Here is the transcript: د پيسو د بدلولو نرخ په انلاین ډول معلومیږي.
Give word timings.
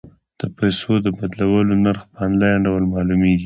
د 0.39 0.41
پيسو 0.57 0.91
د 1.05 1.07
بدلولو 1.17 1.73
نرخ 1.85 2.01
په 2.11 2.17
انلاین 2.27 2.59
ډول 2.67 2.83
معلومیږي. 2.93 3.39